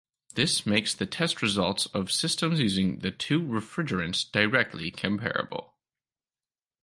[0.33, 5.75] This makes the test results of systems using the two refrigerants directly comparable.